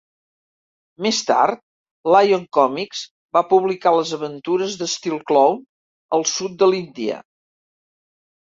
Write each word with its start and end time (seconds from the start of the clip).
Més 1.05 1.17
tard, 1.27 1.59
Lion 2.15 2.47
Comics 2.57 3.03
va 3.39 3.45
publicar 3.51 3.93
les 3.97 4.15
aventures 4.19 4.79
de 4.83 4.89
Steel 4.95 5.21
Claw 5.33 5.57
al 6.19 6.27
sud 6.35 6.57
de 6.63 6.71
l'Índia. 6.73 7.21